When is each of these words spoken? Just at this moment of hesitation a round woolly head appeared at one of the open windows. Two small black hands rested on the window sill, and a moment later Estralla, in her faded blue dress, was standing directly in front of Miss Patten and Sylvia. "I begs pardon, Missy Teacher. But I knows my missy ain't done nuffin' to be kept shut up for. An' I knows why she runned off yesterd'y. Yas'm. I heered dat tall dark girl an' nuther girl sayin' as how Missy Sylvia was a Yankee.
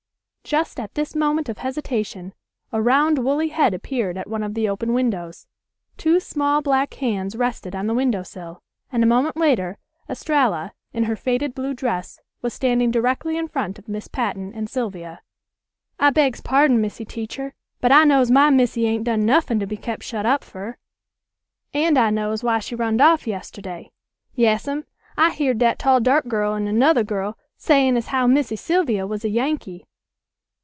Just 0.43 0.81
at 0.81 0.95
this 0.95 1.15
moment 1.15 1.47
of 1.47 1.59
hesitation 1.59 2.33
a 2.73 2.81
round 2.81 3.19
woolly 3.23 3.49
head 3.49 3.73
appeared 3.73 4.17
at 4.17 4.29
one 4.29 4.43
of 4.43 4.53
the 4.53 4.67
open 4.67 4.91
windows. 4.93 5.47
Two 5.95 6.19
small 6.19 6.61
black 6.61 6.93
hands 6.95 7.37
rested 7.37 7.73
on 7.73 7.87
the 7.87 7.93
window 7.93 8.21
sill, 8.21 8.61
and 8.91 9.01
a 9.01 9.05
moment 9.07 9.37
later 9.37 9.77
Estralla, 10.09 10.73
in 10.91 11.05
her 11.05 11.15
faded 11.15 11.55
blue 11.55 11.73
dress, 11.73 12.19
was 12.41 12.53
standing 12.53 12.91
directly 12.91 13.37
in 13.37 13.47
front 13.47 13.79
of 13.79 13.87
Miss 13.87 14.09
Patten 14.09 14.51
and 14.53 14.69
Sylvia. 14.69 15.21
"I 15.97 16.09
begs 16.09 16.41
pardon, 16.41 16.81
Missy 16.81 17.05
Teacher. 17.05 17.53
But 17.79 17.93
I 17.93 18.03
knows 18.03 18.29
my 18.29 18.49
missy 18.49 18.87
ain't 18.87 19.05
done 19.05 19.25
nuffin' 19.25 19.59
to 19.61 19.67
be 19.67 19.77
kept 19.77 20.03
shut 20.03 20.25
up 20.25 20.43
for. 20.43 20.77
An' 21.73 21.95
I 21.95 22.09
knows 22.09 22.43
why 22.43 22.59
she 22.59 22.75
runned 22.75 22.99
off 22.99 23.23
yesterd'y. 23.25 23.89
Yas'm. 24.35 24.83
I 25.15 25.31
heered 25.31 25.59
dat 25.59 25.79
tall 25.79 26.01
dark 26.01 26.27
girl 26.27 26.55
an' 26.55 26.65
nuther 26.77 27.05
girl 27.05 27.37
sayin' 27.55 27.95
as 27.95 28.07
how 28.07 28.27
Missy 28.27 28.57
Sylvia 28.57 29.07
was 29.07 29.23
a 29.23 29.29
Yankee. 29.29 29.85